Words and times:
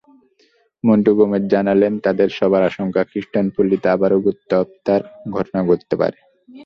মন্টু 0.83 1.11
গোমেজ 1.17 1.43
জানালেন, 1.53 1.93
তাঁদের 2.05 2.29
সবার 2.39 2.63
আশঙ্কা, 2.63 3.01
খ্রিষ্টানপল্লিতে 3.03 3.87
আবারও 3.89 4.17
গুপ্তহত্যার 4.25 5.01
ঘটনা 5.31 5.59
ঘটতে 5.69 5.95
পারে। 6.01 6.17